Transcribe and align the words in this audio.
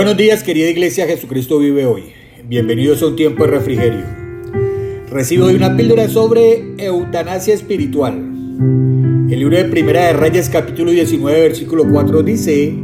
Buenos 0.00 0.16
días 0.16 0.42
querida 0.42 0.70
iglesia, 0.70 1.06
Jesucristo 1.06 1.58
vive 1.58 1.84
hoy. 1.84 2.04
Bienvenidos 2.44 3.02
a 3.02 3.08
un 3.08 3.16
tiempo 3.16 3.44
de 3.44 3.50
refrigerio. 3.50 4.06
Recibo 5.10 5.44
hoy 5.44 5.56
una 5.56 5.76
píldora 5.76 6.08
sobre 6.08 6.74
eutanasia 6.78 7.52
espiritual. 7.52 8.14
El 8.14 9.38
libro 9.38 9.58
de 9.58 9.66
Primera 9.66 10.06
de 10.06 10.14
Reyes 10.14 10.48
capítulo 10.48 10.90
19 10.90 11.42
versículo 11.42 11.84
4 11.86 12.22
dice, 12.22 12.74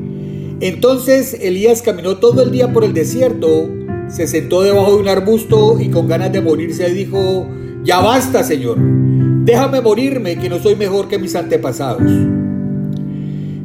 Entonces 0.60 1.38
Elías 1.40 1.80
caminó 1.80 2.18
todo 2.18 2.42
el 2.42 2.50
día 2.50 2.74
por 2.74 2.84
el 2.84 2.92
desierto, 2.92 3.66
se 4.10 4.26
sentó 4.26 4.60
debajo 4.60 4.96
de 4.96 5.00
un 5.00 5.08
arbusto 5.08 5.80
y 5.80 5.88
con 5.88 6.08
ganas 6.08 6.32
de 6.32 6.42
morirse 6.42 6.92
dijo, 6.92 7.48
Ya 7.82 7.98
basta 8.00 8.44
Señor, 8.44 8.76
déjame 8.78 9.80
morirme 9.80 10.38
que 10.38 10.50
no 10.50 10.58
soy 10.58 10.76
mejor 10.76 11.08
que 11.08 11.18
mis 11.18 11.34
antepasados. 11.34 12.12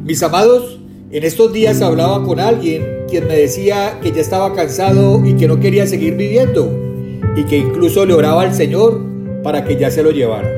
Mis 0.06 0.22
amados, 0.22 0.81
en 1.12 1.24
estos 1.24 1.52
días 1.52 1.82
hablaba 1.82 2.24
con 2.24 2.40
alguien 2.40 2.86
quien 3.08 3.28
me 3.28 3.36
decía 3.36 3.98
que 4.02 4.12
ya 4.12 4.22
estaba 4.22 4.54
cansado 4.54 5.22
y 5.26 5.34
que 5.34 5.46
no 5.46 5.60
quería 5.60 5.86
seguir 5.86 6.16
viviendo 6.16 6.72
y 7.36 7.44
que 7.44 7.58
incluso 7.58 8.06
le 8.06 8.14
oraba 8.14 8.42
al 8.42 8.54
Señor 8.54 8.98
para 9.42 9.64
que 9.64 9.76
ya 9.76 9.90
se 9.90 10.02
lo 10.02 10.10
llevara. 10.10 10.50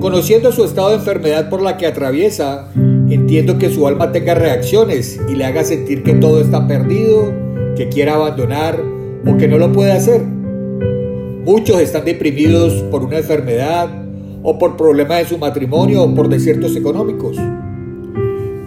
Conociendo 0.00 0.52
su 0.52 0.64
estado 0.64 0.90
de 0.90 0.96
enfermedad 0.96 1.48
por 1.48 1.62
la 1.62 1.78
que 1.78 1.86
atraviesa, 1.86 2.68
entiendo 3.08 3.56
que 3.56 3.70
su 3.70 3.86
alma 3.88 4.12
tenga 4.12 4.34
reacciones 4.34 5.18
y 5.26 5.34
le 5.34 5.46
haga 5.46 5.64
sentir 5.64 6.02
que 6.02 6.12
todo 6.12 6.40
está 6.40 6.68
perdido, 6.68 7.32
que 7.74 7.88
quiera 7.88 8.16
abandonar 8.16 8.78
o 9.26 9.36
que 9.38 9.48
no 9.48 9.56
lo 9.56 9.72
puede 9.72 9.92
hacer. 9.92 10.20
Muchos 10.22 11.80
están 11.80 12.04
deprimidos 12.04 12.74
por 12.90 13.02
una 13.02 13.18
enfermedad 13.18 13.88
o 14.42 14.58
por 14.58 14.76
problemas 14.76 15.22
en 15.22 15.28
su 15.28 15.38
matrimonio 15.38 16.02
o 16.02 16.14
por 16.14 16.28
desiertos 16.28 16.76
económicos. 16.76 17.38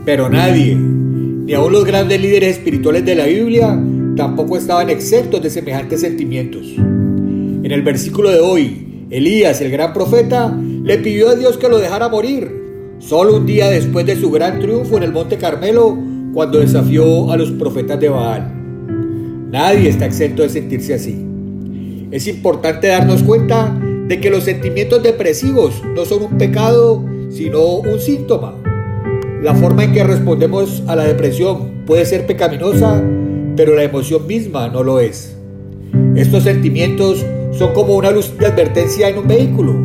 Pero 0.06 0.30
nadie, 0.30 0.75
ni 0.75 1.52
aun 1.53 1.73
los 1.73 1.84
grandes 1.84 2.22
líderes 2.22 2.58
espirituales 2.58 3.03
de 3.06 3.16
la 3.16 3.25
Biblia, 3.25 3.75
tampoco 4.16 4.56
estaban 4.56 4.92
exentos 4.92 5.42
de 5.42 5.50
semejantes 5.50 6.02
sentimientos. 6.02 6.75
En 6.78 7.72
el 7.72 7.81
versículo 7.81 8.30
de 8.30 8.39
hoy, 8.39 9.08
Elías, 9.09 9.62
el 9.62 9.72
gran 9.72 9.94
profeta, 9.94 10.56
le 10.84 11.00
pidió 11.00 11.30
a 11.30 11.36
Dios 11.36 11.58
que 11.58 11.70
lo 11.70 11.80
dejara 11.80 12.08
morir, 12.08 12.52
solo 13.00 13.38
un 13.38 13.47
día 13.47 13.70
después 13.70 14.06
de 14.06 14.16
su 14.16 14.30
gran 14.30 14.59
triunfo 14.59 14.97
en 14.97 15.03
el 15.03 15.12
Monte 15.12 15.38
Carmelo, 15.38 15.97
cuando 16.36 16.59
desafió 16.59 17.31
a 17.31 17.38
los 17.38 17.52
profetas 17.53 18.00
de 18.00 18.09
Baal. 18.09 18.52
Nadie 19.50 19.90
está 19.90 20.06
exento 20.06 20.44
de 20.44 20.50
sentirse 20.50 20.94
así. 20.94 21.16
Es 22.12 22.28
importante 22.28 22.88
darnos 22.88 23.23
cuenta 23.23 23.75
de 24.08 24.19
que 24.19 24.30
los 24.30 24.44
sentimientos 24.44 25.02
depresivos 25.02 25.81
no 25.95 26.06
son 26.06 26.23
un 26.23 26.38
pecado, 26.38 27.03
sino 27.31 27.78
un 27.78 28.00
síntoma. 28.00 28.53
La 29.45 29.53
forma 29.53 29.83
en 29.83 29.93
que 29.93 30.03
respondemos 30.03 30.81
a 30.88 30.95
la 30.95 31.03
depresión 31.03 31.83
puede 31.85 32.03
ser 32.05 32.25
pecaminosa, 32.25 32.99
pero 33.55 33.75
la 33.75 33.83
emoción 33.83 34.25
misma 34.25 34.69
no 34.69 34.81
lo 34.81 34.99
es. 34.99 35.38
Estos 36.15 36.45
sentimientos 36.45 37.23
son 37.51 37.71
como 37.75 37.95
una 37.95 38.09
luz 38.09 38.35
de 38.39 38.47
advertencia 38.47 39.07
en 39.07 39.19
un 39.19 39.27
vehículo. 39.27 39.75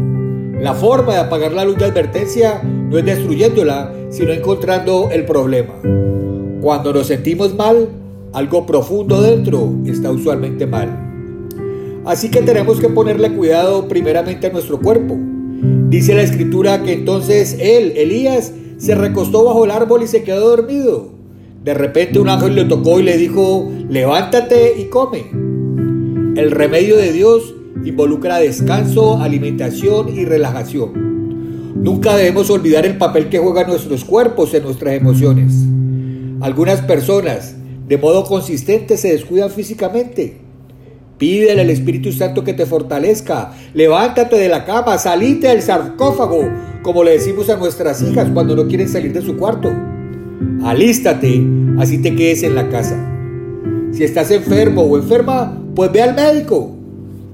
La 0.62 0.72
forma 0.72 1.12
de 1.12 1.20
apagar 1.20 1.52
la 1.52 1.66
luz 1.66 1.76
de 1.76 1.84
advertencia 1.84 2.62
no 2.62 2.96
es 2.96 3.04
destruyéndola, 3.04 3.92
sino 4.08 4.32
encontrando 4.32 5.10
el 5.12 5.26
problema. 5.26 5.74
Cuando 6.62 6.94
nos 6.94 7.08
sentimos 7.08 7.54
mal, 7.54 7.86
algo 8.32 8.64
profundo 8.64 9.20
dentro 9.20 9.74
está 9.84 10.10
usualmente 10.10 10.66
mal. 10.66 10.88
Así 12.06 12.30
que 12.30 12.40
tenemos 12.40 12.80
que 12.80 12.88
ponerle 12.88 13.36
cuidado 13.36 13.88
primeramente 13.88 14.46
a 14.46 14.52
nuestro 14.52 14.80
cuerpo. 14.80 15.18
Dice 15.90 16.14
la 16.14 16.22
escritura 16.22 16.82
que 16.82 16.94
entonces 16.94 17.58
él, 17.60 17.92
Elías, 17.94 18.54
se 18.80 18.94
recostó 18.94 19.44
bajo 19.44 19.66
el 19.66 19.70
árbol 19.70 20.02
y 20.02 20.06
se 20.06 20.24
quedó 20.24 20.56
dormido. 20.56 21.10
De 21.62 21.74
repente 21.74 22.18
un 22.18 22.30
ángel 22.30 22.54
le 22.54 22.64
tocó 22.64 22.98
y 22.98 23.02
le 23.02 23.18
dijo, 23.18 23.70
levántate 23.90 24.80
y 24.80 24.86
come. 24.86 25.26
El 26.34 26.50
remedio 26.50 26.96
de 26.96 27.12
Dios 27.12 27.54
involucra 27.84 28.38
descanso, 28.38 29.18
alimentación 29.18 30.08
y 30.16 30.24
relajación. 30.24 31.10
Nunca 31.82 32.16
debemos 32.16 32.48
olvidar 32.48 32.86
el 32.86 32.96
papel 32.96 33.28
que 33.28 33.38
juegan 33.38 33.68
nuestros 33.68 34.04
cuerpos 34.04 34.54
en 34.54 34.62
nuestras 34.62 34.94
emociones. 34.94 35.52
Algunas 36.40 36.80
personas, 36.80 37.56
de 37.86 37.98
modo 37.98 38.24
consistente, 38.24 38.96
se 38.96 39.12
descuidan 39.12 39.50
físicamente. 39.50 40.38
Pídele 41.20 41.60
al 41.60 41.68
Espíritu 41.68 42.12
Santo 42.12 42.42
que 42.44 42.54
te 42.54 42.64
fortalezca. 42.64 43.52
Levántate 43.74 44.36
de 44.36 44.48
la 44.48 44.64
cama, 44.64 44.96
salite 44.96 45.48
del 45.48 45.60
sarcófago, 45.60 46.48
como 46.82 47.04
le 47.04 47.10
decimos 47.10 47.50
a 47.50 47.58
nuestras 47.58 48.00
hijas 48.00 48.30
cuando 48.32 48.56
no 48.56 48.66
quieren 48.66 48.88
salir 48.88 49.12
de 49.12 49.20
su 49.20 49.36
cuarto. 49.36 49.70
Alístate, 50.64 51.46
así 51.78 51.98
te 51.98 52.16
quedes 52.16 52.42
en 52.42 52.54
la 52.54 52.70
casa. 52.70 52.96
Si 53.92 54.02
estás 54.02 54.30
enfermo 54.30 54.80
o 54.80 54.96
enferma, 54.96 55.62
pues 55.74 55.92
ve 55.92 56.00
al 56.00 56.14
médico. 56.14 56.74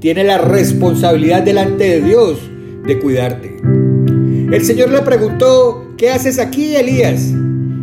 Tiene 0.01 0.25
la 0.25 0.39
responsabilidad 0.39 1.45
delante 1.45 1.85
de 1.85 2.01
Dios 2.01 2.41
de 2.89 2.99
cuidarte. 2.99 3.57
El 3.63 4.65
Señor 4.65 4.91
le 4.91 5.03
preguntó, 5.03 5.93
¿qué 5.97 6.11
haces 6.11 6.41
aquí, 6.41 6.75
Elías? 6.75 7.33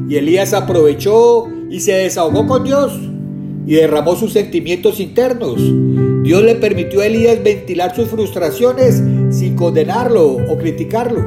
Y 0.09 0.17
Elías 0.17 0.53
aprovechó 0.53 1.47
y 1.69 1.79
se 1.79 1.93
desahogó 1.93 2.45
con 2.45 2.65
Dios 2.65 3.12
y 3.65 3.75
derramó 3.75 4.15
sus 4.15 4.33
sentimientos 4.33 4.99
internos. 4.99 5.55
Dios 6.23 6.43
le 6.43 6.55
permitió 6.55 7.01
a 7.01 7.05
Elías 7.05 7.43
ventilar 7.43 7.95
sus 7.95 8.07
frustraciones 8.07 9.01
sin 9.29 9.55
condenarlo 9.55 10.37
o 10.49 10.57
criticarlo. 10.57 11.21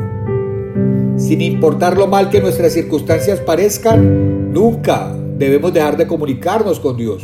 Sin 1.17 1.41
importar 1.41 1.97
lo 1.97 2.07
mal 2.07 2.29
que 2.29 2.41
nuestras 2.41 2.73
circunstancias 2.73 3.41
parezcan, 3.41 4.53
nunca 4.53 5.17
debemos 5.39 5.73
dejar 5.73 5.97
de 5.97 6.07
comunicarnos 6.07 6.81
con 6.81 6.97
Dios. 6.97 7.23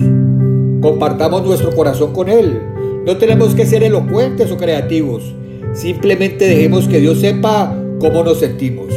Compartamos 0.80 1.44
nuestro 1.44 1.74
corazón 1.74 2.12
con 2.12 2.28
Él. 2.28 2.60
No 3.06 3.16
tenemos 3.16 3.54
que 3.54 3.66
ser 3.66 3.82
elocuentes 3.82 4.50
o 4.50 4.56
creativos. 4.56 5.34
Simplemente 5.74 6.46
dejemos 6.46 6.88
que 6.88 7.00
Dios 7.00 7.20
sepa 7.20 7.76
cómo 7.98 8.22
nos 8.24 8.40
sentimos. 8.40 8.88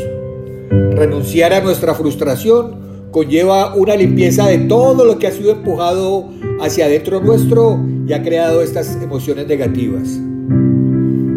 Renunciar 0.70 1.54
a 1.54 1.62
nuestra 1.62 1.94
frustración 1.94 2.85
conlleva 3.16 3.74
una 3.76 3.96
limpieza 3.96 4.46
de 4.48 4.58
todo 4.58 5.06
lo 5.06 5.18
que 5.18 5.28
ha 5.28 5.32
sido 5.32 5.52
empujado 5.52 6.28
hacia 6.60 6.84
adentro 6.84 7.22
nuestro 7.22 7.80
y 8.06 8.12
ha 8.12 8.22
creado 8.22 8.62
estas 8.62 8.98
emociones 9.02 9.48
negativas. 9.48 10.20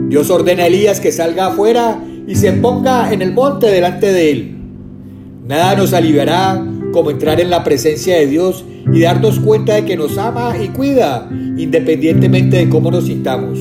Dios 0.09 0.29
ordena 0.29 0.65
a 0.65 0.67
Elías 0.67 0.99
que 0.99 1.13
salga 1.13 1.47
afuera 1.47 2.03
y 2.27 2.35
se 2.35 2.51
ponga 2.55 3.13
en 3.13 3.23
el 3.23 3.33
monte 3.33 3.69
delante 3.69 4.13
de 4.13 4.31
él. 4.33 4.57
Nada 5.47 5.77
nos 5.77 5.93
aliviará 5.93 6.61
como 6.93 7.13
entrar 7.13 7.41
en 7.41 7.49
la 7.49 7.63
presencia 7.63 8.17
de 8.17 8.27
Dios 8.27 8.65
y 8.93 9.03
darnos 9.03 9.39
cuenta 9.39 9.77
de 9.77 9.85
que 9.85 9.97
nos 9.97 10.19
ama 10.19 10.57
y 10.61 10.71
cuida, 10.71 11.29
independientemente 11.31 12.57
de 12.57 12.69
cómo 12.69 12.91
nos 12.91 13.05
sintamos. 13.05 13.57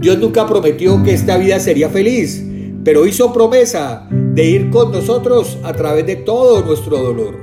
Dios 0.00 0.18
nunca 0.20 0.46
prometió 0.46 1.02
que 1.02 1.14
esta 1.14 1.36
vida 1.36 1.58
sería 1.58 1.88
feliz, 1.88 2.44
pero 2.84 3.08
hizo 3.08 3.32
promesa 3.32 4.08
de 4.34 4.44
ir 4.44 4.70
con 4.70 4.90
nosotros 4.90 5.58
a 5.62 5.72
través 5.72 6.06
de 6.06 6.16
todo 6.16 6.64
nuestro 6.64 6.98
dolor. 6.98 7.38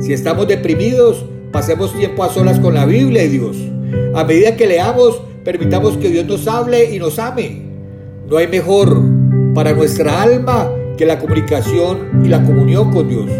Si 0.00 0.12
estamos 0.12 0.48
deprimidos, 0.48 1.24
pasemos 1.52 1.96
tiempo 1.96 2.24
a 2.24 2.28
solas 2.28 2.58
con 2.58 2.74
la 2.74 2.84
Biblia 2.84 3.22
y 3.22 3.28
Dios. 3.28 3.56
A 4.14 4.24
medida 4.24 4.56
que 4.56 4.66
leamos, 4.66 5.22
permitamos 5.44 5.96
que 5.98 6.08
Dios 6.08 6.26
nos 6.26 6.48
hable 6.48 6.92
y 6.92 6.98
nos 6.98 7.20
ame. 7.20 7.62
No 8.28 8.38
hay 8.38 8.48
mejor 8.48 9.00
para 9.54 9.72
nuestra 9.72 10.20
alma 10.20 10.68
que 10.96 11.06
la 11.06 11.20
comunicación 11.20 12.22
y 12.24 12.28
la 12.28 12.42
comunión 12.42 12.90
con 12.90 13.08
Dios. 13.08 13.30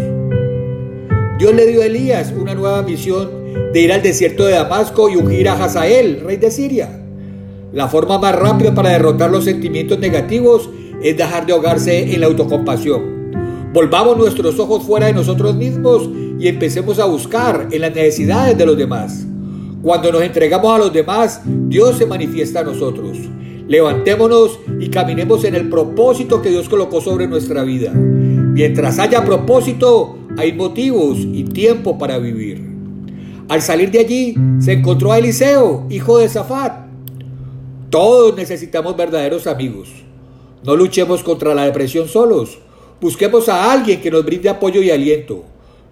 Dios 1.37 1.53
le 1.53 1.67
dio 1.67 1.81
a 1.81 1.87
Elías 1.87 2.33
una 2.39 2.55
nueva 2.55 2.83
misión 2.83 3.29
de 3.73 3.81
ir 3.81 3.91
al 3.91 4.01
desierto 4.01 4.45
de 4.45 4.53
Damasco 4.53 5.09
y 5.09 5.17
ungir 5.17 5.49
a 5.49 5.61
Hazael, 5.61 6.21
rey 6.21 6.37
de 6.37 6.51
Siria. 6.51 7.01
La 7.73 7.89
forma 7.89 8.17
más 8.17 8.35
rápida 8.35 8.73
para 8.73 8.91
derrotar 8.91 9.29
los 9.29 9.43
sentimientos 9.43 9.99
negativos 9.99 10.69
es 11.03 11.17
dejar 11.17 11.45
de 11.45 11.53
ahogarse 11.53 12.13
en 12.13 12.21
la 12.21 12.27
autocompasión. 12.27 13.21
Volvamos 13.73 14.17
nuestros 14.17 14.59
ojos 14.59 14.83
fuera 14.83 15.07
de 15.07 15.13
nosotros 15.13 15.55
mismos 15.55 16.09
y 16.39 16.47
empecemos 16.47 16.99
a 16.99 17.05
buscar 17.05 17.67
en 17.71 17.81
las 17.81 17.95
necesidades 17.95 18.57
de 18.57 18.65
los 18.65 18.77
demás. 18.77 19.25
Cuando 19.81 20.11
nos 20.11 20.21
entregamos 20.21 20.71
a 20.75 20.77
los 20.77 20.93
demás, 20.93 21.41
Dios 21.45 21.97
se 21.97 22.05
manifiesta 22.05 22.59
a 22.59 22.63
nosotros. 22.63 23.17
Levantémonos 23.67 24.59
y 24.79 24.89
caminemos 24.89 25.43
en 25.45 25.55
el 25.55 25.69
propósito 25.69 26.41
que 26.41 26.49
Dios 26.49 26.67
colocó 26.67 26.99
sobre 26.99 27.27
nuestra 27.27 27.63
vida. 27.63 27.91
Mientras 27.93 28.99
haya 28.99 29.23
propósito, 29.23 30.17
hay 30.37 30.53
motivos 30.53 31.19
y 31.19 31.45
tiempo 31.45 31.97
para 31.97 32.17
vivir. 32.17 32.61
Al 33.47 33.61
salir 33.61 33.89
de 33.91 33.99
allí, 33.99 34.35
se 34.59 34.73
encontró 34.73 35.13
a 35.13 35.17
Eliseo, 35.17 35.85
hijo 35.89 36.17
de 36.17 36.29
Zafat. 36.29 36.87
Todos 37.89 38.35
necesitamos 38.35 38.95
verdaderos 38.97 39.47
amigos. 39.47 39.89
No 40.63 40.75
luchemos 40.75 41.23
contra 41.23 41.55
la 41.55 41.65
depresión 41.65 42.07
solos. 42.07 42.59
Busquemos 42.99 43.49
a 43.49 43.71
alguien 43.71 44.01
que 44.01 44.11
nos 44.11 44.23
brinde 44.23 44.49
apoyo 44.49 44.81
y 44.81 44.91
aliento. 44.91 45.43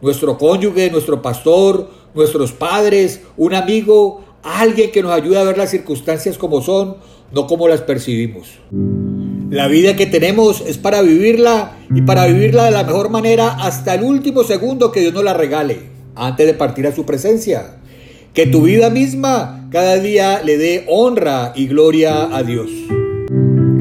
Nuestro 0.02 0.38
cónyuge, 0.38 0.92
nuestro 0.92 1.22
pastor, 1.22 1.90
nuestros 2.14 2.52
padres, 2.52 3.22
un 3.36 3.56
amigo, 3.56 4.24
alguien 4.44 4.92
que 4.92 5.02
nos 5.02 5.12
ayude 5.12 5.40
a 5.40 5.44
ver 5.44 5.58
las 5.58 5.72
circunstancias 5.72 6.38
como 6.38 6.62
son, 6.62 6.98
no 7.34 7.48
como 7.48 7.68
las 7.68 7.82
percibimos. 7.82 8.60
La 9.50 9.68
vida 9.68 9.96
que 9.96 10.06
tenemos 10.06 10.62
es 10.62 10.78
para 10.78 11.02
vivirla 11.02 11.78
y 11.94 12.04
para 12.04 12.28
vivirla 12.28 12.66
de 12.66 12.72
la 12.72 12.84
mejor 12.84 13.10
manera 13.10 13.50
hasta 13.60 13.96
el 13.96 14.04
último 14.04 14.44
segundo 14.44 14.92
que 14.92 15.02
Dios 15.02 15.14
nos 15.14 15.24
la 15.24 15.34
regale. 15.34 15.90
antes 16.16 16.46
de 16.46 16.54
partir 16.54 16.86
a 16.86 16.94
su 16.94 17.06
presencia. 17.06 17.78
Que 18.34 18.46
tu 18.46 18.64
vida 18.64 18.90
misma 18.90 19.68
cada 19.72 19.98
día 19.98 20.42
le 20.44 20.58
dé 20.58 20.86
honra 20.88 21.54
y 21.56 21.68
gloria 21.68 22.36
a 22.36 22.44
Dios. 22.44 22.70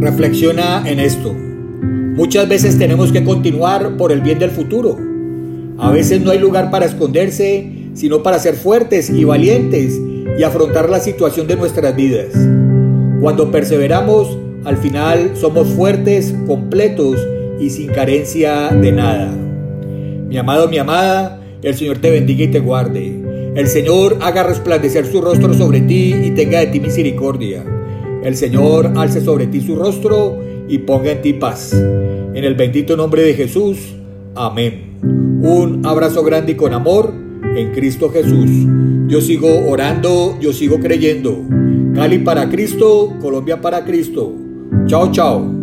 Reflexiona 0.01 0.89
en 0.89 1.01
esto. 1.01 1.35
Muchas 1.35 2.49
veces 2.49 2.79
tenemos 2.79 3.11
que 3.11 3.25
continuar 3.25 3.97
por 3.97 4.13
el 4.13 4.21
bien 4.21 4.39
del 4.39 4.51
futuro. 4.51 4.97
A 5.77 5.91
veces 5.91 6.21
no 6.21 6.31
hay 6.31 6.39
lugar 6.39 6.71
para 6.71 6.87
esconderse, 6.87 7.91
sino 7.95 8.23
para 8.23 8.39
ser 8.39 8.55
fuertes 8.55 9.11
y 9.11 9.25
valientes 9.25 10.01
y 10.39 10.43
afrontar 10.45 10.89
la 10.89 11.01
situación 11.01 11.49
de 11.49 11.57
nuestras 11.57 11.97
vidas. 11.97 12.29
Cuando 13.21 13.51
perseveramos, 13.51 14.39
al 14.65 14.77
final 14.77 15.33
somos 15.35 15.67
fuertes, 15.67 16.33
completos 16.47 17.19
y 17.59 17.71
sin 17.71 17.89
carencia 17.89 18.69
de 18.69 18.93
nada. 18.93 19.33
Mi 20.29 20.39
amado, 20.39 20.69
mi 20.69 20.79
amada, 20.79 21.41
el 21.61 21.75
Señor 21.75 21.99
te 21.99 22.13
bendiga 22.13 22.45
y 22.45 22.49
te 22.49 22.61
guarde. 22.61 23.53
El 23.57 23.67
Señor 23.67 24.19
haga 24.21 24.45
resplandecer 24.45 25.07
su 25.07 25.21
rostro 25.21 25.55
sobre 25.55 25.81
ti 25.81 26.15
y 26.15 26.31
tenga 26.31 26.61
de 26.61 26.69
ti 26.69 26.79
misericordia. 26.79 27.65
El 28.23 28.37
Señor 28.37 28.93
alce 28.97 29.21
sobre 29.21 29.47
ti 29.47 29.61
su 29.61 29.77
rostro 29.77 30.39
y 30.69 30.79
ponga 30.79 31.13
en 31.13 31.23
ti 31.23 31.33
paz. 31.33 31.73
En 31.73 32.45
el 32.45 32.55
bendito 32.55 32.97
nombre 32.97 33.23
de 33.23 33.35
Jesús. 33.35 33.79
Amén. 34.35 34.99
Un 35.43 35.83
abrazo 35.85 36.23
grande 36.23 36.53
y 36.53 36.55
con 36.57 36.75
amor 36.75 37.13
en 37.57 37.73
Cristo 37.73 38.11
Jesús. 38.11 38.51
Yo 39.09 39.21
sigo 39.21 39.49
orando, 39.69 40.37
yo 40.41 40.53
sigo 40.53 40.79
creyendo. 40.79 41.45
Cali 41.95 42.19
para 42.19 42.49
Cristo, 42.49 43.15
Colombia 43.21 43.61
para 43.61 43.85
Cristo. 43.85 44.33
Chao, 44.87 45.11
chao. 45.11 45.58